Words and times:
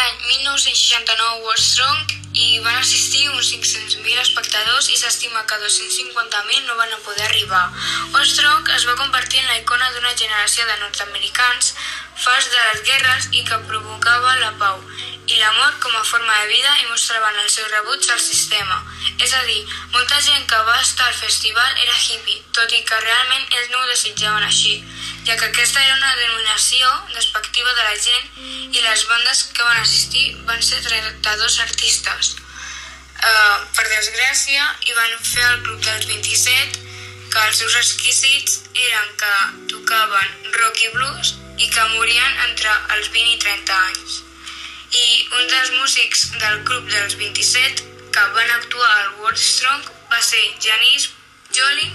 l'any 0.00 0.20
1969 0.24 1.44
Woodstock 1.44 2.12
i 2.32 2.60
van 2.64 2.76
assistir 2.78 3.26
uns 3.28 3.50
500.000 3.52 4.20
espectadors 4.22 4.88
i 4.88 4.96
s'estima 4.96 5.42
que 5.44 5.58
250.000 5.60 6.68
no 6.68 6.76
van 6.78 6.94
poder 7.04 7.26
arribar. 7.26 7.66
Woodstock 8.14 8.70
es 8.76 8.86
va 8.88 8.96
convertir 9.02 9.42
en 9.42 9.50
la 9.50 9.58
icona 9.58 9.90
d'una 9.92 10.14
generació 10.22 10.64
de 10.64 10.78
nord-americans 10.80 11.74
fars 12.24 12.48
de 12.54 12.62
les 12.70 12.82
guerres 12.88 13.28
i 13.32 13.44
que 13.44 13.60
provocava 13.68 14.38
la 14.40 14.54
pau 14.62 14.80
i 15.30 15.36
l'amor 15.36 15.76
com 15.84 15.92
a 15.96 16.06
forma 16.12 16.38
de 16.40 16.48
vida 16.54 16.72
i 16.80 16.88
mostraven 16.88 17.36
el 17.44 17.50
seu 17.52 17.68
rebuig 17.68 18.08
al 18.08 18.22
sistema. 18.24 18.80
És 19.20 19.34
a 19.36 19.44
dir, 19.44 19.60
molta 19.92 20.22
gent 20.24 20.48
que 20.48 20.64
va 20.70 20.80
estar 20.80 21.06
al 21.10 21.20
festival 21.20 21.70
era 21.76 22.00
hippie, 22.06 22.40
tot 22.56 22.72
i 22.72 22.82
que 22.88 23.04
realment 23.04 23.46
ells 23.58 23.70
no 23.70 23.84
ho 23.84 23.90
desitjaven 23.92 24.48
així, 24.48 24.80
ja 25.26 25.36
que 25.36 25.48
aquesta 25.48 25.82
era 25.84 25.96
una 25.96 26.14
denominació 26.16 26.92
despectiva 27.14 27.72
de 27.74 27.86
la 27.88 27.96
gent 28.04 28.76
i 28.76 28.84
les 28.84 29.06
bandes 29.08 29.42
que 29.56 29.66
van 29.66 29.82
assistir 29.82 30.24
van 30.48 30.62
ser 30.62 30.80
32 30.86 31.58
artistes. 31.66 32.36
Uh, 33.20 33.58
per 33.76 33.84
desgràcia, 33.84 34.64
hi 34.86 34.96
van 34.96 35.18
fer 35.20 35.44
el 35.50 35.60
Club 35.66 35.84
dels 35.84 36.08
27, 36.08 36.86
que 37.30 37.44
els 37.48 37.60
seus 37.60 37.76
exquisits 37.82 38.56
eren 38.72 39.12
que 39.20 39.34
tocaven 39.74 40.50
rock 40.56 40.82
i 40.86 40.90
blues 40.96 41.36
i 41.60 41.68
que 41.68 41.86
morien 41.94 42.42
entre 42.48 42.72
els 42.96 43.12
20 43.12 43.36
i 43.36 43.38
30 43.44 43.78
anys 43.84 44.20
i 44.90 45.28
un 45.38 45.46
dels 45.46 45.70
músics 45.78 46.24
del 46.40 46.62
grup 46.66 46.88
dels 46.90 47.14
27 47.18 47.84
que 48.10 48.24
van 48.34 48.50
actuar 48.56 48.90
al 48.90 49.12
World 49.20 49.38
Strong 49.38 49.84
va 50.10 50.18
ser 50.26 50.42
Janis 50.64 51.10
Joplin 51.54 51.92